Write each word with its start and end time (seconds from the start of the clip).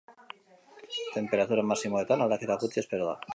Tenperatura 1.17 1.67
maximoetan 1.73 2.25
aldaketa 2.27 2.57
gutxi 2.65 2.83
espero 2.85 3.13
da. 3.13 3.15